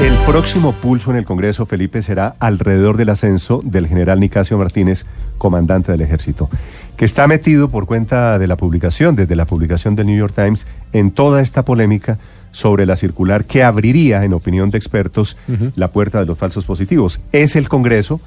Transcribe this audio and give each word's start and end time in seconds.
El 0.00 0.14
próximo 0.26 0.72
pulso 0.72 1.10
en 1.10 1.16
el 1.16 1.24
Congreso, 1.24 1.64
Felipe, 1.64 2.02
será 2.02 2.36
alrededor 2.38 2.98
del 2.98 3.08
ascenso 3.08 3.62
del 3.64 3.86
general 3.86 4.20
Nicasio 4.20 4.58
Martínez, 4.58 5.06
comandante 5.38 5.90
del 5.90 6.02
ejército, 6.02 6.50
que 6.98 7.06
está 7.06 7.26
metido 7.26 7.70
por 7.70 7.86
cuenta 7.86 8.38
de 8.38 8.46
la 8.46 8.56
publicación, 8.56 9.16
desde 9.16 9.36
la 9.36 9.46
publicación 9.46 9.96
del 9.96 10.08
New 10.08 10.18
York 10.18 10.34
Times, 10.34 10.66
en 10.92 11.12
toda 11.12 11.40
esta 11.40 11.64
polémica 11.64 12.18
sobre 12.52 12.84
la 12.84 12.96
circular 12.96 13.46
que 13.46 13.62
abriría, 13.62 14.22
en 14.24 14.34
opinión 14.34 14.70
de 14.70 14.76
expertos, 14.76 15.38
la 15.76 15.90
puerta 15.92 16.20
de 16.20 16.26
los 16.26 16.36
falsos 16.36 16.66
positivos. 16.66 17.20
Es 17.32 17.56
el 17.56 17.70
Congreso 17.70 18.20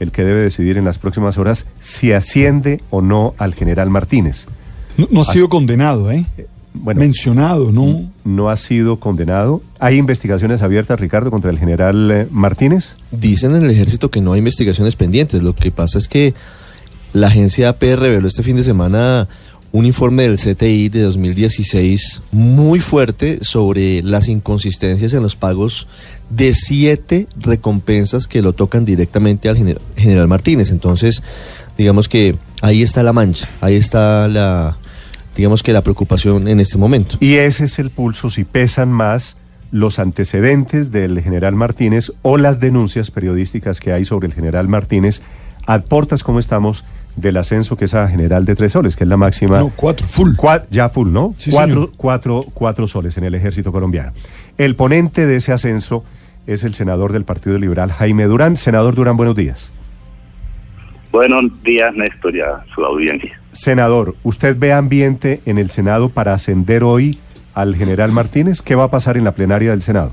el 0.00 0.12
que 0.12 0.22
debe 0.22 0.42
decidir 0.42 0.76
en 0.76 0.84
las 0.84 0.98
próximas 0.98 1.38
horas 1.38 1.66
si 1.80 2.12
asciende 2.12 2.82
o 2.90 3.00
no 3.00 3.34
al 3.38 3.54
general 3.54 3.88
Martínez. 3.88 4.46
No, 4.98 5.08
no 5.10 5.22
ha 5.22 5.24
sido 5.24 5.48
condenado, 5.48 6.12
¿eh? 6.12 6.26
Bueno, 6.82 7.00
Mencionado, 7.00 7.72
¿no? 7.72 8.10
no 8.24 8.48
ha 8.50 8.56
sido 8.56 8.98
condenado. 9.00 9.62
¿Hay 9.78 9.96
investigaciones 9.96 10.62
abiertas, 10.62 10.98
Ricardo, 11.00 11.30
contra 11.30 11.50
el 11.50 11.58
general 11.58 12.10
eh, 12.10 12.26
Martínez? 12.30 12.94
Dicen 13.10 13.54
en 13.54 13.62
el 13.62 13.70
ejército 13.70 14.10
que 14.10 14.20
no 14.20 14.32
hay 14.32 14.38
investigaciones 14.38 14.94
pendientes. 14.96 15.42
Lo 15.42 15.54
que 15.54 15.70
pasa 15.70 15.98
es 15.98 16.08
que 16.08 16.34
la 17.12 17.28
agencia 17.28 17.70
AP 17.70 17.82
reveló 17.96 18.28
este 18.28 18.42
fin 18.42 18.56
de 18.56 18.62
semana 18.64 19.28
un 19.72 19.84
informe 19.84 20.22
del 20.22 20.38
CTI 20.38 20.88
de 20.88 21.02
2016 21.02 22.22
muy 22.32 22.80
fuerte 22.80 23.38
sobre 23.42 24.02
las 24.02 24.28
inconsistencias 24.28 25.12
en 25.12 25.22
los 25.22 25.36
pagos 25.36 25.86
de 26.30 26.54
siete 26.54 27.26
recompensas 27.38 28.26
que 28.26 28.42
lo 28.42 28.52
tocan 28.52 28.84
directamente 28.84 29.48
al 29.48 29.56
gener- 29.56 29.80
general 29.96 30.28
Martínez. 30.28 30.70
Entonces, 30.70 31.22
digamos 31.76 32.08
que 32.08 32.36
ahí 32.62 32.82
está 32.82 33.02
la 33.02 33.12
mancha, 33.12 33.48
ahí 33.60 33.74
está 33.74 34.28
la, 34.28 34.78
digamos 35.36 35.62
que 35.62 35.72
la 35.72 35.82
preocupación 35.82 36.48
en 36.48 36.60
este 36.60 36.78
momento. 36.78 37.16
Y 37.20 37.34
ese 37.34 37.64
es 37.64 37.78
el 37.78 37.90
pulso, 37.90 38.30
si 38.30 38.44
pesan 38.44 38.90
más 38.90 39.38
los 39.72 39.98
antecedentes 39.98 40.92
del 40.92 41.20
general 41.20 41.54
Martínez 41.54 42.12
o 42.22 42.36
las 42.38 42.60
denuncias 42.60 43.10
periodísticas 43.10 43.80
que 43.80 43.92
hay 43.92 44.04
sobre 44.04 44.28
el 44.28 44.34
general 44.34 44.68
Martínez, 44.68 45.22
a 45.66 45.80
portas 45.80 46.22
como 46.22 46.38
estamos 46.38 46.84
del 47.16 47.36
ascenso 47.38 47.76
que 47.76 47.86
es 47.86 47.94
a 47.94 48.06
general 48.08 48.44
de 48.44 48.54
tres 48.54 48.72
soles, 48.72 48.94
que 48.94 49.04
es 49.04 49.08
la 49.08 49.16
máxima. 49.16 49.58
No, 49.58 49.72
cuatro, 49.74 50.06
full. 50.06 50.30
Cua- 50.36 50.64
ya 50.70 50.88
full, 50.88 51.10
¿no? 51.10 51.34
Sí, 51.38 51.50
cuatro, 51.50 51.74
señor. 51.74 51.90
cuatro, 51.96 52.44
cuatro 52.54 52.86
soles 52.86 53.16
en 53.18 53.24
el 53.24 53.34
ejército 53.34 53.72
colombiano. 53.72 54.12
El 54.58 54.76
ponente 54.76 55.26
de 55.26 55.36
ese 55.36 55.52
ascenso 55.52 56.04
es 56.46 56.62
el 56.62 56.74
senador 56.74 57.12
del 57.12 57.24
Partido 57.24 57.58
Liberal, 57.58 57.90
Jaime 57.90 58.24
Durán. 58.26 58.56
Senador 58.56 58.94
Durán, 58.94 59.16
buenos 59.16 59.34
días. 59.34 59.72
Buenos 61.10 61.44
días, 61.64 61.94
Néstor, 61.96 62.36
y 62.36 62.40
a 62.42 62.62
su 62.74 62.84
audiencia. 62.84 63.40
Senador, 63.56 64.14
¿usted 64.22 64.56
ve 64.58 64.72
ambiente 64.72 65.40
en 65.46 65.58
el 65.58 65.70
Senado 65.70 66.08
para 66.08 66.32
ascender 66.34 66.84
hoy 66.84 67.18
al 67.54 67.74
general 67.74 68.12
Martínez? 68.12 68.62
¿Qué 68.62 68.74
va 68.74 68.84
a 68.84 68.90
pasar 68.90 69.16
en 69.16 69.24
la 69.24 69.32
plenaria 69.32 69.70
del 69.70 69.82
Senado? 69.82 70.12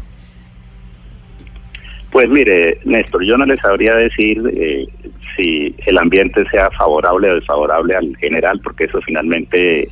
Pues 2.11 2.29
mire, 2.29 2.79
Néstor, 2.85 3.23
yo 3.25 3.37
no 3.37 3.45
les 3.45 3.59
sabría 3.59 3.95
decir 3.95 4.37
eh, 4.55 4.85
si 5.35 5.75
el 5.85 5.97
ambiente 5.97 6.47
sea 6.49 6.69
favorable 6.71 7.31
o 7.31 7.35
desfavorable 7.35 7.95
al 7.95 8.15
general, 8.17 8.59
porque 8.63 8.85
eso 8.85 9.01
finalmente 9.01 9.89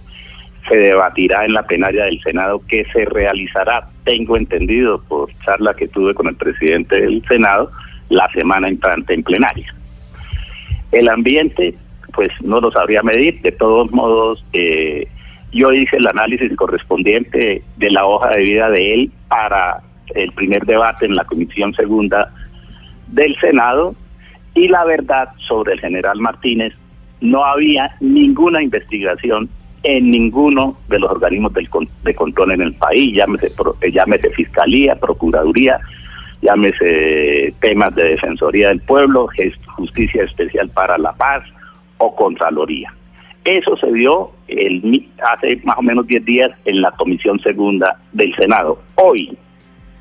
se 0.69 0.77
debatirá 0.77 1.45
en 1.45 1.53
la 1.53 1.63
plenaria 1.63 2.05
del 2.05 2.21
Senado, 2.21 2.61
que 2.67 2.85
se 2.93 3.05
realizará, 3.05 3.87
tengo 4.03 4.37
entendido 4.37 5.01
por 5.07 5.29
charla 5.43 5.73
que 5.73 5.87
tuve 5.87 6.13
con 6.13 6.27
el 6.27 6.35
presidente 6.35 7.01
del 7.01 7.23
Senado, 7.27 7.71
la 8.09 8.29
semana 8.31 8.67
entrante 8.67 9.13
en 9.13 9.23
plenaria. 9.23 9.73
El 10.91 11.09
ambiente, 11.09 11.73
pues 12.13 12.29
no 12.41 12.59
lo 12.59 12.71
sabría 12.71 13.03
medir, 13.03 13.41
de 13.41 13.51
todos 13.51 13.91
modos, 13.91 14.43
eh, 14.53 15.07
yo 15.51 15.71
hice 15.73 15.97
el 15.97 16.07
análisis 16.07 16.55
correspondiente 16.55 17.61
de 17.77 17.89
la 17.91 18.05
hoja 18.05 18.29
de 18.29 18.43
vida 18.43 18.69
de 18.69 18.93
él 18.93 19.11
para 19.27 19.81
el 20.15 20.31
primer 20.33 20.65
debate 20.65 21.05
en 21.05 21.15
la 21.15 21.25
Comisión 21.25 21.73
Segunda 21.73 22.33
del 23.07 23.35
Senado 23.39 23.95
y 24.55 24.67
la 24.67 24.83
verdad 24.85 25.29
sobre 25.47 25.73
el 25.73 25.79
general 25.79 26.19
Martínez, 26.19 26.73
no 27.21 27.45
había 27.45 27.95
ninguna 27.99 28.61
investigación 28.61 29.49
en 29.83 30.11
ninguno 30.11 30.77
de 30.89 30.99
los 30.99 31.11
organismos 31.11 31.53
del 31.53 31.69
de 32.03 32.15
control 32.15 32.51
en 32.51 32.61
el 32.61 32.73
país, 32.73 33.15
llámese, 33.15 33.51
eh, 33.81 33.91
llámese 33.91 34.29
Fiscalía, 34.31 34.95
Procuraduría, 34.95 35.79
llámese 36.41 37.53
temas 37.59 37.95
de 37.95 38.03
Defensoría 38.03 38.69
del 38.69 38.81
Pueblo, 38.81 39.29
Justicia 39.75 40.23
Especial 40.23 40.69
para 40.69 40.97
la 40.97 41.13
Paz 41.13 41.43
o 42.01 42.15
Contraloría. 42.15 42.93
Eso 43.45 43.77
se 43.77 43.91
dio 43.91 44.31
el, 44.47 45.07
hace 45.23 45.59
más 45.63 45.77
o 45.77 45.81
menos 45.81 46.05
10 46.07 46.25
días 46.25 46.51
en 46.65 46.81
la 46.81 46.91
Comisión 46.91 47.39
Segunda 47.39 47.99
del 48.11 48.35
Senado. 48.35 48.79
Hoy 48.95 49.37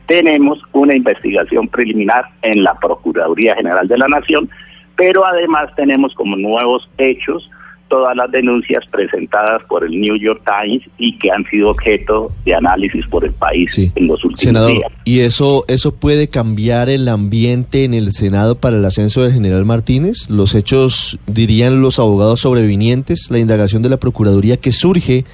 tenemos 0.07 0.59
una 0.73 0.97
investigación 0.97 1.69
preliminar 1.69 2.25
en 2.43 2.65
la 2.65 2.75
Procuraduría 2.75 3.55
General 3.55 3.87
de 3.87 3.99
la 3.99 4.09
Nación, 4.09 4.51
pero 4.97 5.27
además 5.27 5.75
tenemos 5.77 6.15
como 6.15 6.37
nuevos 6.37 6.91
hechos 6.99 7.51
todas 7.91 8.17
las 8.17 8.31
denuncias 8.31 8.87
presentadas 8.91 9.63
por 9.69 9.85
el 9.85 9.91
New 10.01 10.17
York 10.17 10.41
Times 10.47 10.83
y 10.97 11.19
que 11.19 11.31
han 11.31 11.45
sido 11.51 11.71
objeto 11.71 12.33
de 12.47 12.55
análisis 12.55 13.07
por 13.09 13.25
el 13.27 13.33
país 13.33 13.71
Sí. 13.75 13.93
en 13.97 14.07
los 14.07 14.25
últimos 14.25 14.41
Senador, 14.41 14.73
días. 14.73 14.93
¿y 15.05 15.21
eso, 15.21 15.65
eso 15.69 15.95
puede 15.95 16.29
cambiar 16.29 16.89
el 16.89 17.09
ambiente 17.09 17.85
en 17.85 17.93
el 17.93 18.13
Senado 18.13 18.55
para 18.59 18.77
el 18.79 18.85
ascenso 18.87 19.23
del 19.23 19.33
general 19.35 19.65
Martínez? 19.67 20.31
Los 20.31 20.55
hechos, 20.55 21.19
dirían 21.27 21.83
los 21.83 21.99
abogados 21.99 22.41
sobrevinientes, 22.41 23.27
la 23.31 23.39
indagación 23.41 23.83
de 23.83 23.89
la 23.91 23.99
Procuraduría 23.99 24.57
que 24.57 24.73
surge 24.73 25.25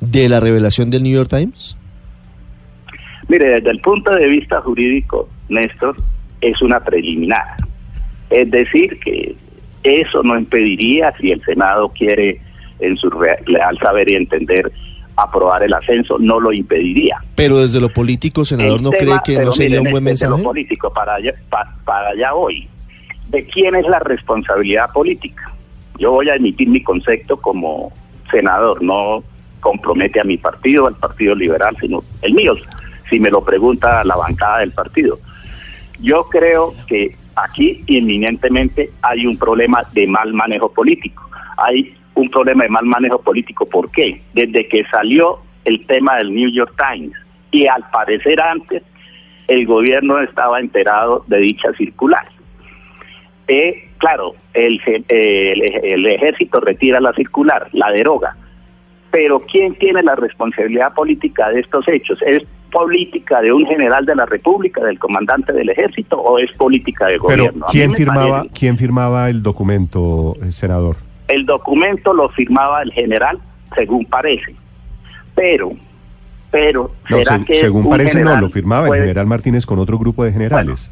de 0.00 0.28
la 0.28 0.38
revelación 0.38 0.90
del 0.90 1.02
New 1.02 1.14
York 1.14 1.30
Times? 1.30 1.76
Mire, 3.28 3.48
desde 3.54 3.70
el 3.70 3.80
punto 3.80 4.14
de 4.14 4.26
vista 4.28 4.60
jurídico, 4.60 5.28
Néstor, 5.48 5.96
es 6.42 6.60
una 6.62 6.78
preliminar. 6.80 7.56
Es 8.30 8.50
decir, 8.50 8.98
que 9.00 9.34
eso 9.86 10.22
no 10.22 10.38
impediría, 10.38 11.12
si 11.20 11.32
el 11.32 11.42
Senado 11.44 11.88
quiere, 11.90 12.40
en 12.80 12.96
su 12.96 13.08
re- 13.10 13.38
leal 13.46 13.78
saber 13.78 14.10
y 14.10 14.16
entender, 14.16 14.70
aprobar 15.16 15.62
el 15.62 15.72
ascenso, 15.72 16.18
no 16.18 16.38
lo 16.40 16.52
impediría. 16.52 17.16
Pero 17.34 17.58
desde 17.58 17.80
lo 17.80 17.88
político, 17.88 18.44
senador, 18.44 18.78
El 18.78 18.82
¿no 18.82 18.90
tema- 18.90 19.22
cree 19.22 19.38
que 19.38 19.44
no 19.44 19.52
sería 19.52 19.78
miren, 19.80 19.86
un 19.86 19.90
buen 19.92 20.04
mensaje? 20.04 20.30
lo 20.30 20.42
político 20.42 20.92
para 20.92 21.14
allá, 21.14 21.32
pa- 21.48 21.74
para 21.84 22.08
allá 22.10 22.34
hoy. 22.34 22.68
¿De 23.28 23.44
quién 23.46 23.74
es 23.74 23.86
la 23.86 23.98
responsabilidad 24.00 24.92
política? 24.92 25.50
Yo 25.98 26.12
voy 26.12 26.28
a 26.28 26.34
emitir 26.36 26.68
mi 26.68 26.82
concepto 26.82 27.38
como 27.38 27.92
senador, 28.30 28.82
no 28.82 29.24
compromete 29.60 30.20
a 30.20 30.24
mi 30.24 30.36
partido, 30.36 30.86
al 30.86 30.94
Partido 30.96 31.34
Liberal, 31.34 31.74
sino 31.80 32.02
el 32.22 32.34
mío, 32.34 32.54
si 33.08 33.18
me 33.18 33.30
lo 33.30 33.42
pregunta 33.42 34.04
la 34.04 34.16
bancada 34.16 34.58
del 34.58 34.72
partido. 34.72 35.18
Yo 36.00 36.24
creo 36.28 36.74
que 36.86 37.16
aquí 37.36 37.84
inminentemente 37.86 38.90
hay 39.02 39.26
un 39.26 39.36
problema 39.38 39.84
de 39.92 40.06
mal 40.06 40.32
manejo 40.32 40.72
político. 40.72 41.28
Hay 41.58 41.94
un 42.14 42.30
problema 42.30 42.64
de 42.64 42.70
mal 42.70 42.86
manejo 42.86 43.20
político. 43.20 43.66
¿Por 43.66 43.90
qué? 43.90 44.22
Desde 44.34 44.66
que 44.68 44.84
salió 44.90 45.38
el 45.64 45.86
tema 45.86 46.16
del 46.16 46.34
New 46.34 46.50
York 46.50 46.74
Times 46.76 47.12
y 47.50 47.66
al 47.66 47.88
parecer 47.90 48.40
antes 48.40 48.82
el 49.48 49.66
gobierno 49.66 50.20
estaba 50.20 50.58
enterado 50.60 51.24
de 51.28 51.38
dicha 51.38 51.72
circular. 51.74 52.26
Eh, 53.48 53.90
claro, 53.98 54.34
el, 54.54 54.80
el, 55.08 55.62
el 55.84 56.06
ejército 56.06 56.60
retira 56.60 57.00
la 57.00 57.12
circular, 57.12 57.68
la 57.72 57.92
deroga, 57.92 58.36
pero 59.12 59.40
¿quién 59.40 59.74
tiene 59.76 60.02
la 60.02 60.16
responsabilidad 60.16 60.94
política 60.94 61.50
de 61.50 61.60
estos 61.60 61.86
hechos? 61.86 62.20
¿Es 62.22 62.42
política 62.70 63.40
de 63.40 63.52
un 63.52 63.64
general 63.66 64.04
de 64.06 64.14
la 64.16 64.26
República, 64.26 64.82
del 64.84 64.98
comandante 64.98 65.52
del 65.52 65.68
ejército, 65.70 66.18
o 66.20 66.38
es 66.38 66.50
política 66.52 67.06
de 67.06 67.12
Pero, 67.12 67.22
gobierno? 67.44 67.66
Mí 67.66 67.72
¿quién 67.72 67.94
firmaba, 67.94 68.38
parece- 68.38 68.54
¿quién 68.58 68.76
firmaba 68.78 69.30
el 69.30 69.42
documento, 69.42 70.34
eh, 70.42 70.52
senador? 70.52 70.96
El 71.28 71.44
documento 71.46 72.12
lo 72.12 72.28
firmaba 72.30 72.82
el 72.82 72.92
general, 72.92 73.38
según 73.74 74.04
parece, 74.06 74.54
pero, 75.34 75.72
pero, 76.50 76.90
No, 77.10 77.16
¿será 77.18 77.38
se- 77.38 77.44
que 77.44 77.54
según 77.56 77.88
parece, 77.88 78.22
no, 78.22 78.36
lo 78.40 78.48
firmaba 78.50 78.86
puede- 78.88 79.00
el 79.00 79.06
general 79.08 79.26
Martínez 79.26 79.66
con 79.66 79.78
otro 79.78 79.98
grupo 79.98 80.24
de 80.24 80.32
generales. 80.32 80.90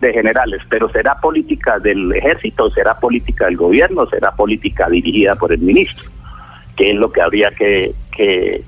de 0.00 0.12
generales, 0.12 0.60
pero 0.68 0.90
será 0.90 1.18
política 1.20 1.78
del 1.78 2.12
ejército, 2.14 2.70
será 2.70 2.98
política 2.98 3.46
del 3.46 3.56
gobierno, 3.56 4.06
será 4.10 4.30
política 4.30 4.90
dirigida 4.90 5.36
por 5.36 5.52
el 5.52 5.58
ministro, 5.60 6.04
que 6.76 6.90
es 6.90 6.96
lo 6.96 7.10
que 7.10 7.22
habría 7.22 7.50
que, 7.52 7.94
que 8.14 8.62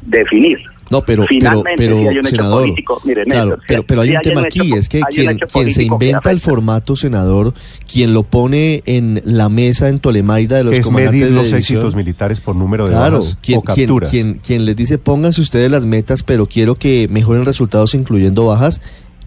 definir. 0.00 0.58
No, 0.92 1.00
pero, 1.02 1.24
pero, 1.26 1.28
Finalmente, 1.28 1.72
pero, 1.76 1.96
si 1.98 2.06
hay 2.08 2.18
un 2.18 2.26
hecho 2.26 2.36
senador, 2.36 2.60
político, 2.62 3.00
mire, 3.04 3.24
claro, 3.24 3.46
Néstor, 3.50 3.64
pero, 3.66 3.82
pero 3.84 4.00
hay 4.02 4.08
si 4.08 4.10
un 4.12 4.16
hay 4.18 4.22
tema 4.22 4.40
un 4.42 4.46
aquí, 4.46 4.60
hecho- 4.60 4.76
es 4.76 4.88
que 4.88 5.00
quien, 5.00 5.30
hecho 5.30 5.46
quien 5.46 5.70
se 5.72 5.82
inventa 5.84 6.30
el 6.30 6.38
formato, 6.40 6.94
senador, 6.96 7.54
quien 7.90 8.12
lo 8.14 8.22
pone 8.24 8.82
en 8.86 9.22
la 9.24 9.48
mesa 9.48 9.88
en 9.88 9.98
Tolemaida 9.98 10.58
de 10.58 10.64
los 10.64 10.74
es 10.74 10.84
comandantes 10.84 11.12
medir 11.20 11.28
de 11.30 11.34
los 11.34 11.50
división. 11.50 11.78
éxitos 11.80 11.96
militares 11.96 12.40
por 12.40 12.54
número 12.54 12.84
de 12.84 12.90
Claro, 12.92 13.18
bajas 13.20 13.38
quien, 13.40 13.58
o 13.58 13.62
quien, 13.62 13.76
capturas. 13.86 14.10
quien, 14.10 14.34
quien 14.46 14.64
les 14.66 14.76
dice 14.76 14.98
pónganse 14.98 15.40
ustedes 15.40 15.70
las 15.70 15.86
metas, 15.86 16.22
pero 16.22 16.46
quiero 16.46 16.74
que 16.76 17.08
mejoren 17.08 17.44
resultados 17.46 17.94
incluyendo 17.94 18.44
bajas, 18.46 18.80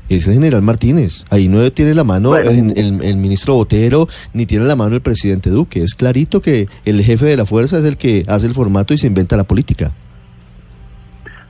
es 0.08 0.28
el 0.28 0.34
general 0.36 0.62
Martínez. 0.62 1.26
Ahí 1.32 1.48
no 1.48 1.68
tiene 1.72 1.96
la 1.96 2.04
mano 2.04 2.30
Bueno. 2.30 2.52
el, 2.52 2.78
el- 2.78 3.02
el 3.04 3.16
ministro 3.18 3.56
Botero, 3.56 4.08
ni 4.34 4.46
tiene 4.46 4.66
la 4.66 4.76
mano 4.76 4.94
el 4.96 5.02
presidente 5.02 5.50
Duque. 5.50 5.82
Es 5.82 5.96
clarito 5.96 6.44
que 6.44 6.68
el 6.86 7.04
jefe 7.04 7.26
de 7.26 7.36
la 7.38 7.48
fuerza 7.48 7.80
es 7.80 7.86
el 7.86 7.98
que 7.98 8.24
hace 8.28 8.46
el 8.46 8.54
formato 8.54 8.94
y 8.94 9.00
se 9.00 9.08
inventa 9.08 9.36
la 9.36 9.46
política. 9.46 9.94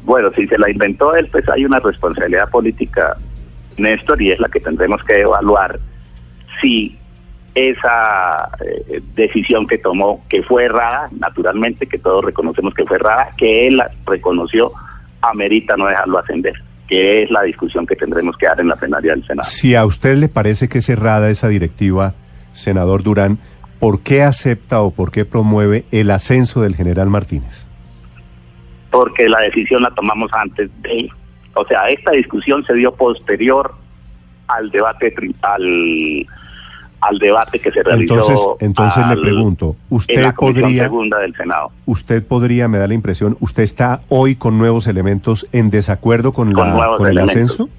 Bueno, 0.05 0.31
si 0.35 0.47
se 0.47 0.57
la 0.57 0.69
inventó 0.69 1.15
él, 1.15 1.27
pues 1.31 1.47
hay 1.49 1.65
una 1.65 1.79
responsabilidad 1.79 2.49
política, 2.49 3.17
Néstor, 3.77 4.21
y 4.21 4.31
es 4.31 4.39
la 4.39 4.47
que 4.49 4.59
tendremos 4.59 5.03
que 5.03 5.21
evaluar 5.21 5.79
si 6.61 6.97
esa 7.55 8.49
eh, 8.63 9.01
decisión 9.15 9.65
que 9.65 9.77
tomó, 9.77 10.23
que 10.29 10.43
fue 10.43 10.65
errada, 10.65 11.09
naturalmente, 11.17 11.87
que 11.87 11.97
todos 11.97 12.23
reconocemos 12.23 12.73
que 12.73 12.85
fue 12.85 12.97
errada, 12.97 13.29
que 13.37 13.67
él 13.67 13.77
la 13.77 13.89
reconoció, 14.05 14.71
amerita 15.21 15.75
no 15.75 15.87
dejarlo 15.87 16.19
ascender, 16.19 16.53
que 16.87 17.23
es 17.23 17.31
la 17.31 17.41
discusión 17.41 17.87
que 17.87 17.95
tendremos 17.95 18.37
que 18.37 18.45
dar 18.45 18.59
en 18.59 18.67
la 18.67 18.75
plenaria 18.75 19.13
del 19.13 19.25
Senado. 19.25 19.49
Si 19.49 19.73
a 19.73 19.85
usted 19.85 20.17
le 20.17 20.27
parece 20.27 20.67
que 20.69 20.79
es 20.79 20.89
errada 20.89 21.29
esa 21.29 21.47
directiva, 21.47 22.13
senador 22.51 23.03
Durán, 23.03 23.39
¿por 23.79 24.01
qué 24.01 24.21
acepta 24.21 24.81
o 24.81 24.91
por 24.91 25.11
qué 25.11 25.25
promueve 25.25 25.85
el 25.91 26.11
ascenso 26.11 26.61
del 26.61 26.75
general 26.75 27.09
Martínez? 27.09 27.67
Porque 28.95 29.27
la 29.27 29.41
decisión 29.41 29.83
la 29.83 29.89
tomamos 29.91 30.31
antes 30.31 30.69
de, 30.81 31.09
o 31.53 31.65
sea, 31.65 31.89
esta 31.89 32.11
discusión 32.11 32.63
se 32.65 32.73
dio 32.75 32.93
posterior 32.93 33.73
al 34.47 34.71
debate 34.71 35.13
al 35.41 36.25
al 37.01 37.19
debate 37.19 37.59
que 37.59 37.71
se 37.71 37.83
realizó. 37.83 38.15
Entonces, 38.15 38.47
entonces 38.61 39.07
le 39.09 39.17
pregunto, 39.17 39.75
en 39.91 39.97
¿usted 39.97 40.21
la 40.21 40.33
comisión 40.33 40.63
podría, 40.63 40.83
segunda 40.83 41.19
del 41.19 41.35
Senado. 41.35 41.71
usted 41.85 42.25
podría, 42.25 42.69
me 42.69 42.77
da 42.77 42.87
la 42.87 42.93
impresión, 42.93 43.35
usted 43.41 43.63
está 43.63 43.99
hoy 44.07 44.37
con 44.37 44.57
nuevos 44.57 44.87
elementos 44.87 45.45
en 45.51 45.69
desacuerdo 45.69 46.31
con, 46.31 46.53
Con 46.53 46.77
la, 46.77 46.95
con 46.95 47.07
el 47.07 47.19
ascenso? 47.19 47.69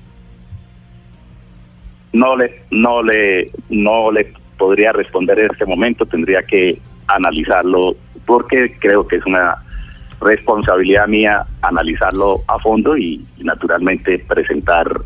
No 2.13 2.37
le 2.37 2.63
no 2.71 3.03
le 3.03 3.51
no 3.71 4.13
le 4.13 4.35
podría 4.59 4.93
responder 4.93 5.39
en 5.39 5.51
este 5.51 5.65
momento, 5.65 6.05
tendría 6.05 6.43
que 6.43 6.79
analizarlo 7.07 7.97
porque 8.27 8.77
creo 8.79 9.09
que 9.09 9.17
es 9.17 9.25
una 9.25 9.63
responsabilidad 10.21 11.07
mía 11.07 11.45
analizarlo 11.63 12.43
a 12.47 12.59
fondo 12.59 12.97
y, 12.97 13.25
naturalmente 13.39 14.19
presentar 14.19 15.01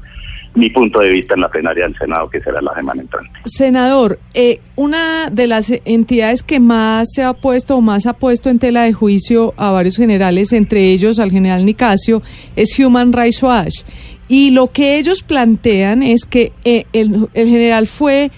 mi 0.54 0.68
punto 0.70 1.00
de 1.00 1.10
vista 1.10 1.34
en 1.34 1.42
la 1.42 1.48
plenaria 1.48 1.84
del 1.84 1.96
Senado 1.96 2.28
que 2.28 2.40
será 2.40 2.60
la 2.60 2.74
semana 2.74 3.02
entrante. 3.02 3.30
Senador, 3.44 4.18
eh, 4.34 4.60
una 4.74 5.30
de 5.30 5.46
las 5.46 5.70
entidades 5.84 6.42
que 6.42 6.58
más 6.58 7.08
se 7.12 7.22
ha 7.22 7.34
puesto 7.34 7.76
o 7.76 7.80
más 7.80 8.06
ha 8.06 8.14
puesto 8.14 8.50
en 8.50 8.58
tela 8.58 8.82
de 8.82 8.92
juicio 8.92 9.54
a 9.56 9.70
varios 9.70 9.96
generales, 9.96 10.52
entre 10.52 10.90
ellos 10.90 11.20
al 11.20 11.30
general 11.30 11.64
Nicasio, 11.64 12.22
es 12.56 12.76
Human 12.78 13.12
Rights 13.12 13.42
Watch. 13.42 13.82
Y 14.26 14.50
lo 14.50 14.72
que 14.72 14.96
ellos 14.98 15.22
plantean 15.22 16.02
es 16.02 16.24
que 16.24 16.52
eh, 16.64 16.84
el 16.92 17.28
general 17.34 17.86
fue 17.86 18.30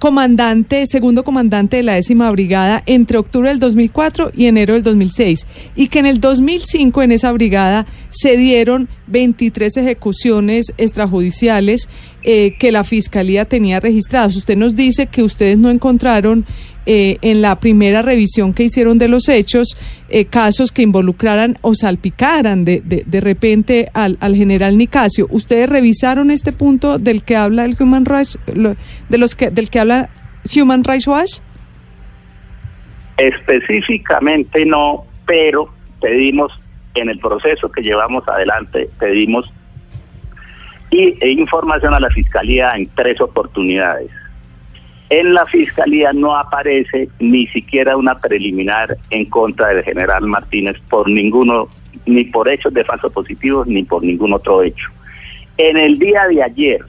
comandante, 0.00 0.86
segundo 0.86 1.24
comandante 1.24 1.76
de 1.76 1.82
la 1.82 1.94
décima 1.94 2.30
brigada 2.30 2.82
entre 2.86 3.18
octubre 3.18 3.50
del 3.50 3.58
2004 3.58 4.32
y 4.34 4.46
enero 4.46 4.72
del 4.72 4.82
2006 4.82 5.46
y 5.76 5.88
que 5.88 5.98
en 5.98 6.06
el 6.06 6.20
2005 6.20 7.02
en 7.02 7.12
esa 7.12 7.30
brigada 7.32 7.86
se 8.08 8.38
dieron 8.38 8.88
23 9.08 9.76
ejecuciones 9.76 10.72
extrajudiciales 10.78 11.86
eh, 12.22 12.56
que 12.58 12.72
la 12.72 12.82
fiscalía 12.82 13.44
tenía 13.44 13.78
registradas. 13.78 14.36
Usted 14.36 14.56
nos 14.56 14.74
dice 14.74 15.06
que 15.06 15.22
ustedes 15.22 15.58
no 15.58 15.68
encontraron 15.68 16.46
eh, 16.86 17.18
en 17.22 17.42
la 17.42 17.60
primera 17.60 18.02
revisión 18.02 18.54
que 18.54 18.64
hicieron 18.64 18.98
de 18.98 19.08
los 19.08 19.28
hechos 19.28 19.76
eh, 20.08 20.24
casos 20.24 20.72
que 20.72 20.82
involucraran 20.82 21.58
o 21.60 21.74
salpicaran 21.74 22.64
de, 22.64 22.80
de, 22.80 23.04
de 23.06 23.20
repente 23.20 23.88
al, 23.94 24.16
al 24.20 24.34
general 24.34 24.76
Nicasio. 24.78 25.26
¿Ustedes 25.30 25.68
revisaron 25.68 26.30
este 26.30 26.52
punto 26.52 26.98
del 26.98 27.22
que 27.22 27.36
habla 27.36 27.64
el 27.64 27.76
Human 27.78 28.06
Rights, 28.06 28.38
de 28.46 29.18
los 29.18 29.34
que, 29.34 29.50
del 29.50 29.70
que 29.70 29.80
habla 29.80 30.08
Human 30.56 30.84
Rights 30.84 31.06
Watch? 31.06 31.30
Específicamente 33.16 34.64
no, 34.64 35.04
pero 35.26 35.72
pedimos 36.00 36.52
en 36.94 37.08
el 37.08 37.18
proceso 37.18 37.70
que 37.70 37.82
llevamos 37.82 38.26
adelante, 38.26 38.88
pedimos 38.98 39.50
y, 40.90 41.16
e 41.20 41.30
información 41.30 41.94
a 41.94 42.00
la 42.00 42.10
Fiscalía 42.10 42.72
en 42.74 42.84
tres 42.94 43.20
oportunidades. 43.20 44.10
En 45.10 45.34
la 45.34 45.44
Fiscalía 45.46 46.12
no 46.12 46.36
aparece 46.36 47.08
ni 47.18 47.48
siquiera 47.48 47.96
una 47.96 48.18
preliminar 48.18 48.96
en 49.10 49.24
contra 49.24 49.68
del 49.68 49.82
general 49.82 50.22
Martínez 50.22 50.76
por 50.88 51.08
ninguno, 51.10 51.66
ni 52.06 52.24
por 52.24 52.48
hechos 52.48 52.72
de 52.72 52.84
falso 52.84 53.10
positivos, 53.10 53.66
ni 53.66 53.82
por 53.82 54.04
ningún 54.04 54.32
otro 54.32 54.62
hecho. 54.62 54.86
En 55.58 55.76
el 55.76 55.98
día 55.98 56.28
de 56.28 56.44
ayer, 56.44 56.80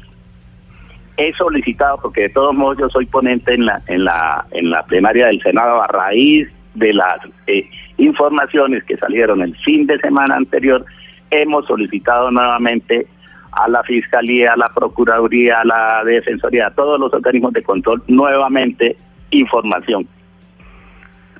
he 1.18 1.34
solicitado, 1.34 1.98
porque 2.00 2.22
de 2.22 2.30
todos 2.30 2.54
modos 2.54 2.78
yo 2.78 2.90
soy 2.90 3.08
ponente 3.08 3.56
en 3.56 3.66
la, 3.66 3.82
en 3.88 4.06
la, 4.06 4.46
en 4.52 4.70
la 4.70 4.86
plenaria 4.86 5.26
del 5.26 5.42
Senado 5.42 5.82
a 5.82 5.88
raíz 5.88 6.48
de 6.76 6.94
las 6.94 7.18
eh, 7.48 7.68
informaciones 7.98 8.84
que 8.84 8.98
salieron 8.98 9.42
el 9.42 9.56
fin 9.58 9.88
de 9.88 10.00
semana 10.00 10.36
anterior, 10.36 10.86
hemos 11.32 11.66
solicitado 11.66 12.30
nuevamente 12.30 13.08
a 13.52 13.68
la 13.68 13.84
Fiscalía, 13.84 14.54
a 14.54 14.58
la 14.58 14.68
Procuraduría, 14.68 15.58
a 15.58 15.66
la 15.66 16.04
Defensoría, 16.06 16.68
a 16.68 16.72
todos 16.72 17.00
los 17.00 17.14
organismos 17.14 17.54
de 17.54 17.64
control, 17.64 18.04
nuevamente 18.08 18.96
información 19.32 20.08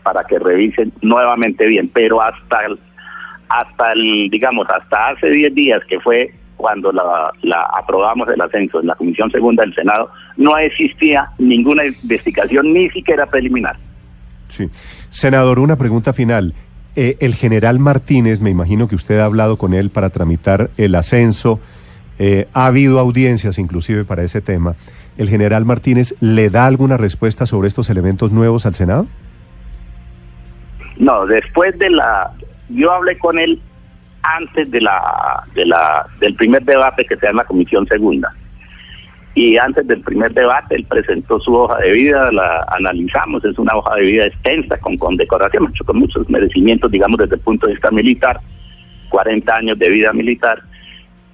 para 0.04 0.24
que 0.24 0.40
revisen 0.40 0.92
nuevamente 1.02 1.66
bien, 1.68 1.90
pero 1.94 2.22
hasta 2.22 2.66
el, 2.66 2.80
hasta 3.50 3.92
el, 3.94 4.30
digamos, 4.30 4.68
hasta 4.70 5.10
hace 5.10 5.30
10 5.30 5.54
días 5.54 5.82
que 5.88 6.00
fue 6.00 6.34
cuando 6.62 6.92
la, 6.92 7.32
aprobamos 7.76 8.28
el 8.30 8.40
ascenso 8.40 8.82
en 8.82 8.88
la 8.88 8.96
Comisión 8.96 9.32
Segunda 9.32 9.64
del 9.64 9.74
Senado, 9.74 10.12
no 10.38 10.58
existía 10.58 11.32
ninguna 11.40 11.86
investigación, 11.86 12.72
ni 12.72 12.88
siquiera 12.92 13.26
preliminar. 13.26 13.78
Sí. 14.50 14.70
Senador, 15.10 15.60
una 15.60 15.76
pregunta 15.76 16.14
final. 16.14 16.54
Eh, 16.96 17.18
el 17.20 17.34
general 17.34 17.80
Martínez, 17.80 18.42
me 18.42 18.52
imagino 18.52 18.88
que 18.88 18.96
usted 18.96 19.18
ha 19.18 19.26
hablado 19.26 19.58
con 19.58 19.74
él 19.74 19.90
para 19.90 20.12
tramitar 20.12 20.70
el 20.78 20.94
ascenso. 20.94 21.60
Eh, 22.24 22.48
ha 22.54 22.68
habido 22.68 23.00
audiencias 23.00 23.58
inclusive 23.58 24.06
para 24.06 24.22
ese 24.22 24.42
tema. 24.42 24.76
¿El 25.18 25.28
general 25.28 25.66
Martínez 25.66 26.16
le 26.22 26.52
da 26.52 26.68
alguna 26.68 26.96
respuesta 26.96 27.48
sobre 27.48 27.68
estos 27.68 27.90
elementos 27.90 28.32
nuevos 28.32 28.68
al 28.68 28.76
Senado? 28.76 29.08
No, 30.98 31.26
después 31.26 31.76
de 31.80 31.90
la, 31.90 32.32
yo 32.70 32.92
hablé 32.92 33.18
con 33.18 33.40
él 33.40 33.60
antes 34.22 34.70
de 34.70 34.82
la, 34.82 35.44
de 35.56 35.66
la, 35.66 36.06
del 36.20 36.36
primer 36.36 36.64
debate 36.64 37.06
que 37.06 37.16
se 37.16 37.26
da 37.26 37.32
en 37.32 37.38
la 37.38 37.44
Comisión 37.44 37.88
Segunda. 37.88 38.32
Y 39.34 39.58
antes 39.58 39.88
del 39.88 40.02
primer 40.02 40.32
debate, 40.32 40.76
él 40.76 40.86
presentó 40.88 41.40
su 41.40 41.56
hoja 41.56 41.80
de 41.80 41.92
vida, 41.92 42.32
la 42.32 42.68
analizamos, 42.68 43.44
es 43.46 43.58
una 43.58 43.76
hoja 43.76 43.96
de 43.96 44.04
vida 44.04 44.28
extensa, 44.28 44.78
con 44.78 44.96
condecoración, 44.96 45.74
con 45.84 45.98
muchos 45.98 46.30
merecimientos, 46.30 46.92
digamos, 46.92 47.18
desde 47.18 47.34
el 47.38 47.42
punto 47.42 47.66
de 47.66 47.74
vista 47.74 47.90
militar, 47.90 48.40
40 49.10 49.56
años 49.56 49.80
de 49.80 49.90
vida 49.90 50.14
militar, 50.14 50.62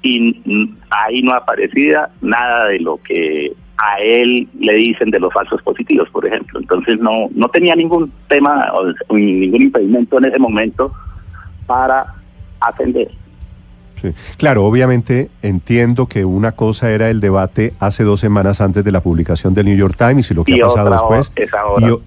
y 0.01 0.41
ahí 0.89 1.21
no 1.21 1.33
aparecía 1.33 2.09
nada 2.21 2.67
de 2.67 2.79
lo 2.79 2.97
que 2.97 3.53
a 3.77 3.99
él 3.99 4.47
le 4.59 4.73
dicen 4.73 5.11
de 5.11 5.19
los 5.19 5.31
falsos 5.33 5.61
positivos, 5.61 6.09
por 6.09 6.25
ejemplo. 6.25 6.59
Entonces 6.59 6.99
no, 6.99 7.29
no 7.31 7.47
tenía 7.49 7.75
ningún 7.75 8.11
tema 8.27 8.67
o 8.73 9.15
ningún 9.15 9.61
impedimento 9.61 10.17
en 10.17 10.25
ese 10.25 10.39
momento 10.39 10.91
para 11.65 12.15
ascender. 12.59 13.11
Sí. 14.01 14.09
Claro, 14.37 14.65
obviamente 14.65 15.29
entiendo 15.41 16.05
que 16.07 16.23
una 16.23 16.51
cosa 16.51 16.91
era 16.91 17.09
el 17.09 17.19
debate 17.19 17.73
hace 17.79 18.03
dos 18.03 18.19
semanas 18.19 18.61
antes 18.61 18.83
de 18.83 18.91
la 18.91 19.01
publicación 19.01 19.53
del 19.53 19.65
New 19.65 19.77
York 19.77 19.95
Times 19.97 20.29
y 20.29 20.33
lo 20.35 20.43
que 20.43 20.51
Y 20.51 20.61
ha 20.61 20.65
pasado 20.67 20.91
después. 20.91 21.31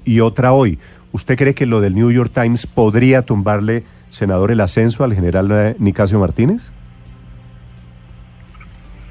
Y, 0.05 0.15
y 0.15 0.21
otra 0.21 0.53
hoy. 0.53 0.79
¿Usted 1.13 1.37
cree 1.37 1.55
que 1.55 1.67
lo 1.67 1.81
del 1.81 1.97
New 1.97 2.13
York 2.13 2.31
Times 2.33 2.67
podría 2.67 3.23
tumbarle, 3.23 3.83
senador, 4.11 4.53
el 4.53 4.61
ascenso 4.61 5.03
al 5.03 5.15
general 5.15 5.51
eh, 5.51 5.77
Nicasio 5.81 6.21
Martínez? 6.21 6.73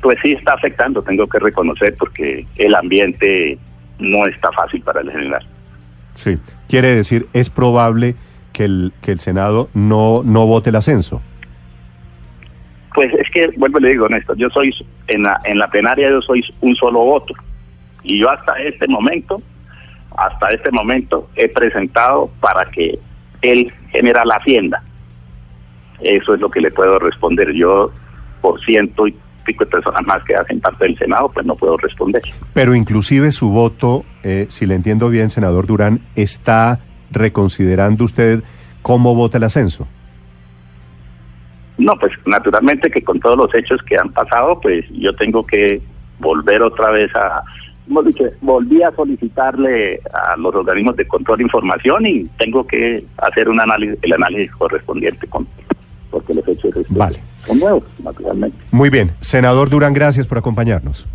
Pues 0.01 0.17
sí 0.23 0.31
está 0.31 0.53
afectando, 0.53 1.01
tengo 1.01 1.27
que 1.27 1.39
reconocer, 1.39 1.95
porque 1.97 2.45
el 2.55 2.75
ambiente 2.75 3.57
no 3.99 4.25
está 4.27 4.51
fácil 4.51 4.81
para 4.81 5.01
el 5.01 5.11
general. 5.11 5.45
Sí. 6.13 6.37
Quiere 6.67 6.89
decir, 6.95 7.27
es 7.33 7.49
probable 7.49 8.15
que 8.53 8.65
el, 8.65 8.93
que 9.01 9.11
el 9.11 9.19
Senado 9.19 9.69
no, 9.73 10.21
no 10.23 10.45
vote 10.45 10.69
el 10.69 10.75
ascenso. 10.75 11.21
Pues 12.93 13.13
es 13.13 13.29
que, 13.31 13.47
vuelvo 13.57 13.79
y 13.79 13.83
le 13.83 13.89
digo, 13.89 14.09
Néstor, 14.09 14.37
yo 14.37 14.49
soy, 14.49 14.73
en 15.07 15.23
la, 15.23 15.39
en 15.45 15.57
la 15.57 15.69
plenaria 15.69 16.09
yo 16.09 16.21
soy 16.21 16.43
un 16.61 16.75
solo 16.75 16.99
voto. 16.99 17.33
Y 18.03 18.19
yo 18.19 18.29
hasta 18.29 18.53
este 18.59 18.87
momento, 18.87 19.41
hasta 20.17 20.49
este 20.49 20.71
momento 20.71 21.29
he 21.35 21.49
presentado 21.49 22.29
para 22.39 22.65
que 22.71 22.99
el 23.41 23.71
general 23.91 24.31
ascienda. 24.31 24.83
Eso 26.01 26.33
es 26.33 26.39
lo 26.39 26.49
que 26.49 26.61
le 26.61 26.71
puedo 26.71 26.99
responder. 26.99 27.53
Yo, 27.53 27.91
por 28.41 28.59
ciento 28.63 29.07
y 29.07 29.15
pico 29.49 29.65
de 29.65 29.71
personas 29.71 30.05
más 30.05 30.23
que 30.23 30.35
hacen 30.35 30.59
parte 30.59 30.85
del 30.85 30.97
Senado, 30.97 31.29
pues 31.33 31.45
no 31.45 31.55
puedo 31.55 31.75
responder. 31.77 32.21
Pero 32.53 32.75
inclusive 32.75 33.31
su 33.31 33.49
voto, 33.49 34.05
eh, 34.23 34.45
si 34.49 34.67
le 34.67 34.75
entiendo 34.75 35.09
bien, 35.09 35.29
senador 35.31 35.65
Durán, 35.65 36.01
está 36.15 36.79
reconsiderando 37.11 38.03
usted 38.03 38.43
cómo 38.83 39.15
vota 39.15 39.39
el 39.39 39.43
ascenso. 39.45 39.87
No, 41.79 41.95
pues 41.95 42.11
naturalmente 42.25 42.91
que 42.91 43.01
con 43.01 43.19
todos 43.19 43.37
los 43.37 43.55
hechos 43.55 43.81
que 43.87 43.97
han 43.97 44.11
pasado, 44.11 44.59
pues 44.61 44.85
yo 44.91 45.15
tengo 45.15 45.45
que 45.45 45.81
volver 46.19 46.61
otra 46.61 46.91
vez 46.91 47.09
a, 47.15 47.41
dicho, 48.05 48.25
volví 48.41 48.83
a 48.83 48.91
solicitarle 48.91 49.99
a 50.13 50.35
los 50.37 50.53
organismos 50.53 50.95
de 50.97 51.07
control 51.07 51.37
de 51.37 51.43
información 51.45 52.05
y 52.05 52.25
tengo 52.37 52.67
que 52.67 53.03
hacer 53.17 53.49
un 53.49 53.59
análisis, 53.59 53.97
el 54.03 54.13
análisis 54.13 54.51
correspondiente 54.51 55.25
con 55.27 55.47
porque 56.11 56.33
los 56.33 56.47
hechos 56.47 56.75
este, 56.75 56.85
Vale. 56.93 57.19
son 57.45 57.59
nuevos, 57.59 57.83
naturalmente. 58.03 58.57
Muy 58.71 58.89
bien. 58.89 59.11
Senador 59.19 59.69
Durán, 59.69 59.93
gracias 59.93 60.27
por 60.27 60.37
acompañarnos. 60.37 61.07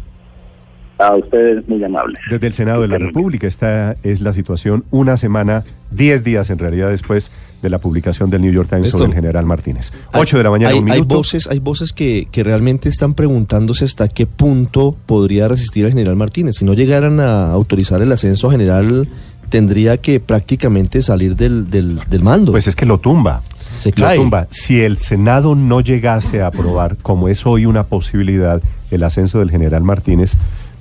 A 0.96 1.16
ustedes 1.16 1.68
muy 1.68 1.82
amables. 1.82 2.20
Desde 2.30 2.46
el 2.46 2.52
Senado 2.52 2.82
de 2.82 2.88
la 2.88 2.98
República, 2.98 3.48
esta 3.48 3.96
es 4.04 4.20
la 4.20 4.32
situación 4.32 4.84
una 4.92 5.16
semana, 5.16 5.64
diez 5.90 6.22
días 6.22 6.50
en 6.50 6.58
realidad 6.60 6.88
después 6.90 7.32
de 7.62 7.68
la 7.68 7.78
publicación 7.78 8.30
del 8.30 8.42
New 8.42 8.52
York 8.52 8.68
Times 8.68 8.86
Esto- 8.86 8.98
sobre 8.98 9.10
el 9.10 9.16
general 9.16 9.44
Martínez. 9.44 9.92
Ocho 10.14 10.38
de 10.38 10.44
la 10.44 10.50
mañana, 10.50 10.72
hay, 10.72 10.78
un 10.78 10.88
hay 10.92 11.00
voces, 11.00 11.48
hay 11.48 11.58
voces 11.58 11.92
que, 11.92 12.28
que 12.30 12.44
realmente 12.44 12.88
están 12.88 13.14
preguntándose 13.14 13.84
hasta 13.84 14.06
qué 14.06 14.26
punto 14.26 14.94
podría 15.06 15.48
resistir 15.48 15.84
el 15.84 15.90
general 15.90 16.14
Martínez. 16.14 16.54
Si 16.58 16.64
no 16.64 16.74
llegaran 16.74 17.18
a 17.18 17.50
autorizar 17.50 18.00
el 18.00 18.12
ascenso 18.12 18.48
a 18.48 18.52
general, 18.52 19.08
tendría 19.54 19.98
que 19.98 20.18
prácticamente 20.18 21.00
salir 21.00 21.36
del, 21.36 21.70
del, 21.70 22.00
del 22.10 22.22
mando. 22.24 22.50
Pues 22.50 22.66
es 22.66 22.74
que 22.74 22.84
lo 22.86 22.98
tumba. 22.98 23.40
Se 23.56 23.90
Lo 23.90 24.04
cae. 24.06 24.16
tumba. 24.16 24.48
Si 24.50 24.80
el 24.80 24.98
Senado 24.98 25.54
no 25.54 25.80
llegase 25.80 26.42
a 26.42 26.48
aprobar, 26.48 26.96
como 26.96 27.28
es 27.28 27.46
hoy 27.46 27.64
una 27.64 27.84
posibilidad, 27.84 28.60
el 28.90 29.02
ascenso 29.04 29.38
del 29.38 29.52
general 29.52 29.84
Martínez, 29.84 30.32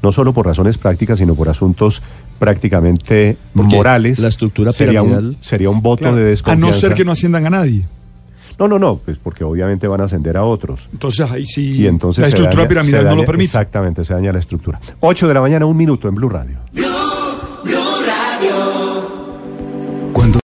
no 0.02 0.12
solo 0.12 0.34
por 0.34 0.48
razones 0.48 0.80
prácticas, 0.80 1.20
sino 1.20 1.36
por 1.36 1.50
asuntos 1.50 2.02
prácticamente 2.40 3.38
Porque 3.54 3.76
morales, 3.76 4.18
la 4.18 4.30
estructura 4.30 4.74
sería 4.74 5.04
un, 5.04 5.10
piramidal- 5.12 5.38
sería 5.40 5.70
un 5.70 5.84
voto 5.84 6.00
Claro, 6.00 6.16
de 6.16 6.24
a 6.24 6.26
desconfianza. 6.26 6.66
no 6.66 6.74
ser 6.74 6.94
que 6.96 7.06
no 7.06 7.12
asciendan 7.12 7.46
a 7.46 7.52
nadie. 7.52 7.86
No, 8.58 8.68
no, 8.68 8.80
no, 8.80 8.98
pues 8.98 9.18
porque 9.18 9.44
obviamente 9.44 9.88
van 9.88 10.02
a 10.02 10.06
ascender 10.06 10.36
a 10.36 10.44
otros. 10.44 10.90
Entonces 10.92 11.30
ahí 11.30 11.46
sí 11.46 11.82
Y 11.82 11.86
entonces 11.86 12.24
la 12.24 12.28
estructura 12.30 12.64
daña- 12.64 12.70
piramidal 12.70 13.06
no 13.06 13.16
lo 13.18 13.24
permite. 13.24 13.46
Exactamente, 13.50 14.04
se 14.04 14.14
daña 14.16 14.32
la 14.34 14.40
estructura. 14.40 14.80
8 15.00 15.28
de 15.28 15.34
la 15.36 15.42
mañana, 15.42 15.68
un 15.68 15.78
minuto 15.78 16.08
en 16.08 16.16
Blue 16.16 16.30
Radio. 16.30 16.58